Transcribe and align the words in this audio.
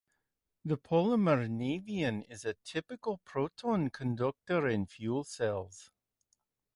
The 0.65 0.79
polymer 0.79 1.47
nafion 1.47 2.25
is 2.27 2.43
a 2.43 2.55
typical 2.65 3.19
proton 3.19 3.91
conductor 3.91 4.67
in 4.67 4.87
fuel 4.87 5.23
cells. 5.23 5.91